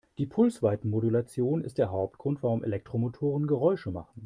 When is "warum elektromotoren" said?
2.41-3.45